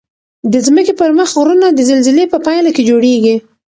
[0.51, 3.35] د ځمکې پر مخ غرونه د زلزلې په پایله کې جوړیږي.